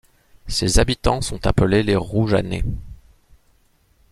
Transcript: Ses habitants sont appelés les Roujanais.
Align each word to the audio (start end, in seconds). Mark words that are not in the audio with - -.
Ses 0.47 0.79
habitants 0.79 1.21
sont 1.21 1.45
appelés 1.45 1.83
les 1.83 1.95
Roujanais. 1.95 2.63